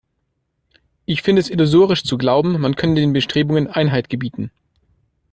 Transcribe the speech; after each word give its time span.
Ich 1.05 1.21
finde 1.21 1.41
es 1.41 1.51
illusorisch 1.51 2.03
zu 2.03 2.17
glauben, 2.17 2.59
man 2.59 2.75
könne 2.75 2.95
den 2.95 3.13
Bestrebungen 3.13 3.67
Einhalt 3.67 4.09
gebieten. 4.09 4.49